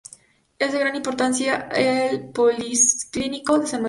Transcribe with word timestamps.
Es 0.57 0.73
de 0.73 0.79
gran 0.79 0.95
importancia 0.95 1.69
el 1.73 2.29
Policlínico 2.31 3.67
San 3.67 3.79
Matteo. 3.79 3.79